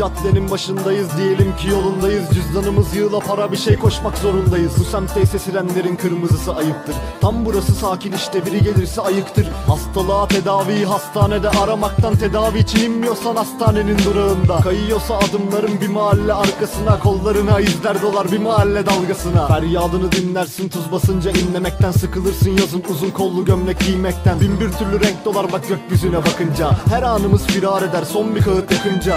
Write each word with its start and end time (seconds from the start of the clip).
caddenin 0.00 0.50
başındayız 0.50 1.08
diyelim 1.18 1.56
ki 1.56 1.68
yolundayız. 1.68 2.24
Cüzdanımız 2.34 2.96
yığla 2.96 3.18
para 3.18 3.52
bir 3.52 3.56
şey 3.56 3.76
koşmak 3.76 4.18
zorundayız. 4.18 4.72
Bu 4.80 4.84
semtte 4.84 5.22
ise 5.22 5.38
sirenlerin 5.38 5.96
kırmızısı 5.96 6.54
ayıptır. 6.54 6.94
Tam 7.20 7.44
burası 7.44 7.72
sakin 7.72 8.12
işte 8.12 8.46
biri 8.46 8.62
gelirse 8.62 9.00
ayıktır. 9.00 9.48
Hastalığa 9.66 10.28
tedaviyi 10.28 10.86
hastanede 10.86 11.48
aramaktan 11.50 12.16
Tedavi. 12.16 12.58
İçin 12.58 12.80
inmiyorsan 12.80 13.36
hastanenin 13.36 13.98
durağında. 13.98 14.56
Kayıyorsa 14.56 15.18
adımların 15.18 15.80
bir 15.80 15.88
mahalle 15.88 16.34
arkasına. 16.34 16.98
Kollarına 16.98 17.60
izler 17.60 18.02
dolar 18.02 18.32
bir 18.32 18.38
mahalle 18.38 18.86
dalgasına. 18.86 19.46
Feryadını 19.46 20.12
dinlersin 20.12 20.68
tuz 20.68 20.92
basınca 20.92 21.30
inlemekten 21.30 21.90
Sıkılırsın. 21.90 22.50
Yazın 22.50 22.82
uzun 22.90 23.10
kollu 23.10 23.44
gömlek 23.44 23.80
giymekten. 23.80 24.40
Bin 24.40 24.60
bir 24.60 24.70
türlü 24.70 25.00
renk 25.00 25.24
dolar 25.24 25.52
bak 25.52 25.68
gökyüzüne 25.68 26.18
bakınca. 26.18 26.70
Her 26.90 27.02
anımız 27.02 27.46
firar 27.46 27.82
eder 27.82 28.02
son 28.04 28.34
bir 28.34 28.42
kağıt 28.42 28.72
yakınca 28.72 29.16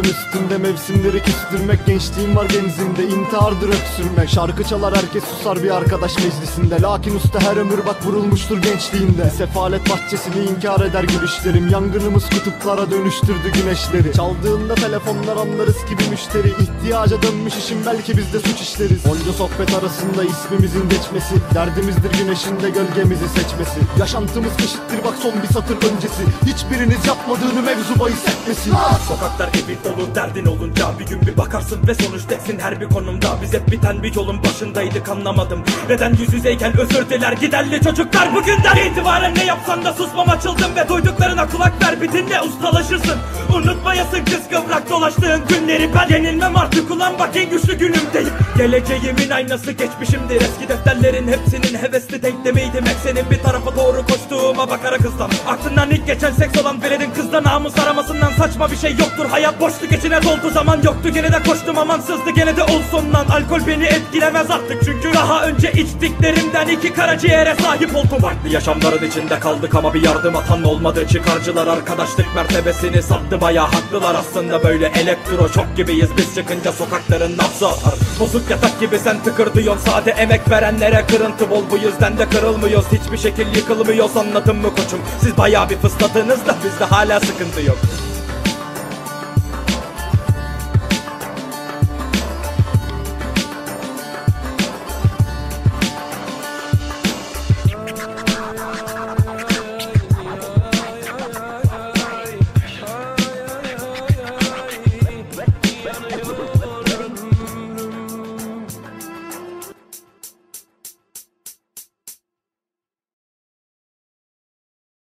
Yazdıklarım 0.00 0.10
üstünde 0.10 0.58
mevsimleri 0.58 1.22
küstürmek 1.22 1.86
Gençliğim 1.86 2.36
var 2.36 2.46
genzimde 2.46 3.04
intihardır 3.04 3.68
öksürmek. 3.68 4.28
Şarkı 4.28 4.64
çalar 4.64 4.96
herkes 4.96 5.24
susar 5.24 5.62
bir 5.62 5.70
arkadaş 5.70 6.16
meclisinde. 6.16 6.82
Lakin 6.82 7.16
usta 7.16 7.40
her 7.40 7.56
ömür 7.56 7.86
bak 7.86 8.06
vurulmuştur 8.06 8.62
gençliğinde. 8.62 9.30
Sefalet 9.30 9.90
bahçesini 9.90 10.44
inkar 10.44 10.80
eder 10.80 11.04
gülüşlerim. 11.04 11.68
Yangınımız 11.68 12.24
kutuplara 12.30 12.90
dönüştürdü 12.90 13.52
güneşleri. 13.54 14.12
Çaldığında 14.12 14.74
telefonlar 14.74 15.36
anlarız 15.36 15.76
ki 15.76 15.98
bir 15.98 16.08
müşteri. 16.08 16.48
İhtiyaca 16.48 17.22
dönmüş 17.22 17.56
işim 17.56 17.78
belki 17.86 18.16
biz 18.16 18.32
de 18.32 18.40
suç 18.40 18.60
işleriz. 18.60 19.06
Onca 19.06 19.32
sohbet 19.32 19.74
arasında 19.74 20.24
ismimizin 20.24 20.88
geçmesi 20.88 21.34
Derdimizdir 21.54 22.12
güneşin 22.18 22.60
de 22.60 22.70
gölgemizi 22.70 23.28
seçmesi. 23.28 23.80
Yaşantımız 23.98 24.52
eşittir 24.58 25.04
bak 25.04 25.14
son 25.22 25.32
bir 25.42 25.48
satır 25.54 25.76
öncesi. 25.76 26.22
Hiçbiriniz 26.46 27.06
yapmadığını 27.06 27.62
mevzu 27.62 28.00
bahis 28.00 28.28
etmesin. 28.28 28.72
Sokaklar 29.08 29.48
evin 29.48 29.89
olur 29.90 30.14
derdin 30.14 30.46
olunca 30.46 30.84
Bir 30.98 31.06
gün 31.06 31.20
bir 31.20 31.36
bakarsın 31.36 31.86
ve 31.88 31.94
sonuçtasın 31.94 32.58
her 32.58 32.80
bir 32.80 32.88
konumda 32.88 33.28
Biz 33.42 33.54
hep 33.54 33.70
biten 33.70 34.02
bir 34.02 34.14
yolun 34.14 34.44
başındaydık 34.44 35.08
anlamadım. 35.08 35.62
Neden 35.88 36.10
yüz 36.10 36.34
yüzeyken 36.34 36.76
özür 36.76 37.10
diler 37.10 37.32
giderli 37.32 37.80
çocuklar? 37.80 38.34
Bugünden 38.34 38.76
itibaren 38.76 39.34
ne 39.34 39.44
yapsan 39.44 39.84
da 39.84 39.92
susmam 39.92 40.28
açıldım 40.28 40.76
Ve 40.76 40.88
duyduklarına 40.88 41.46
kulak 41.48 41.72
ver 41.84 42.02
bir 42.02 42.12
dinle 42.12 42.40
ustalaşırsın 42.40 43.18
Unutmayasın 43.54 44.24
kız 44.24 44.48
kıvrak 44.50 44.90
dolaştığın 44.90 45.40
günleri 45.48 45.90
Ben 45.94 46.14
yenilmem 46.14 46.56
artık. 46.56 46.90
Ulan 46.90 47.18
bak 47.18 47.36
en 47.36 47.50
güçlü 47.50 47.74
günümdeyim. 47.74 48.32
Geleceğimin 48.56 49.30
aynası 49.30 49.72
geçmişimdir 49.72 50.40
Eski 50.40 50.68
defterlerin 50.68 51.28
hepsinin 51.28 51.78
hevesli 51.78 52.22
denklemiydim 52.22 52.86
Hep 52.86 52.96
senin 53.04 53.30
bir 53.30 53.38
geçen 56.14 56.32
seks 56.32 56.58
olan 56.58 56.82
veledin 56.82 57.10
kızda 57.10 57.42
namus 57.42 57.78
aramasından 57.78 58.32
saçma 58.32 58.70
bir 58.70 58.76
şey 58.76 58.90
yoktur. 58.90 59.26
Hayat 59.30 59.60
boştu 59.60 59.86
geçine 59.86 60.22
doldu 60.22 60.50
zaman 60.50 60.82
yoktu. 60.82 61.08
Gene 61.14 61.32
de 61.32 61.42
koştum 61.46 61.78
amansızdı 61.78 62.30
gene 62.30 62.56
de 62.56 62.62
olsun 62.62 63.12
lan. 63.14 63.26
Alkol 63.30 63.66
beni 63.66 63.84
etkilemez 63.84 64.50
artık 64.50 64.84
çünkü 64.84 65.14
Daha 65.14 65.42
önce 65.46 65.72
içtiklerimden 65.72 66.68
iki 66.68 66.92
karaciğere 66.92 67.54
sahip 67.62 67.96
oldum. 67.96 68.20
Farklı 68.20 68.48
yaşamların 68.48 69.06
içinde 69.06 69.40
kaldık 69.40 69.74
ama 69.74 69.94
bir 69.94 70.02
yardım 70.02 70.36
atan 70.36 70.64
olmadı. 70.64 71.08
Çıkarcılar 71.08 71.66
arkadaşlık 71.66 72.34
mertebesini 72.34 73.02
sattı 73.02 73.40
baya 73.40 73.72
haklılar 73.72 74.14
aslında 74.14 74.64
böyle 74.64 74.86
elektro 74.86 75.48
çok 75.48 75.76
gibiyiz. 75.76 76.08
Biz 76.16 76.34
çıkınca 76.34 76.72
sokakların 76.72 77.38
nabzı 77.38 77.68
atar. 77.68 77.94
Bozuk 78.20 78.50
yatak 78.50 78.80
gibi 78.80 78.98
sen 78.98 79.22
tıkır 79.22 79.54
diyorsun 79.54 79.90
sade 79.90 80.10
emek 80.10 80.50
verenlere 80.50 81.04
kırıntı 81.06 81.50
bol. 81.50 81.62
Bu 81.70 81.76
yüzden 81.76 82.18
de 82.18 82.28
kırılmıyoruz. 82.28 82.86
Hiçbir 82.92 83.18
şekil 83.18 83.56
yıkılmıyoruz. 83.56 84.16
Anladın 84.16 84.56
mı 84.56 84.70
koçum? 84.70 85.00
Siz 85.20 85.38
baya 85.38 85.70
bir 85.70 85.76
da 86.46 86.54
bizde 86.64 86.84
hala 86.84 87.20
sıkıntı 87.20 87.62
yok 87.62 87.78